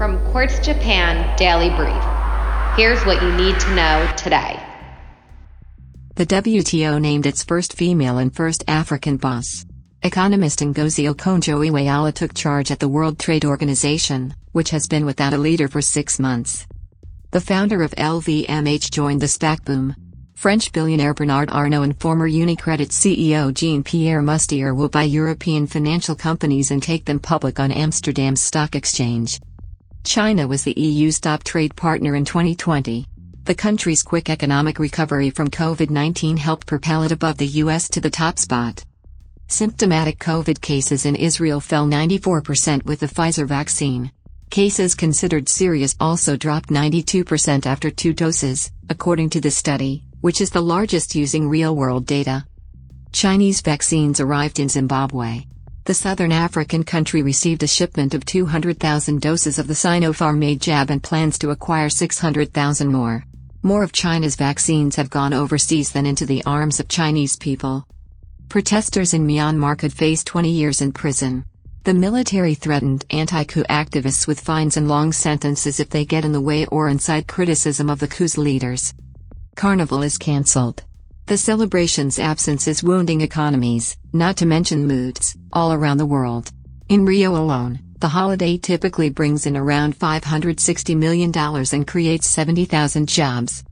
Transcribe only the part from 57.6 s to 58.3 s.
a shipment of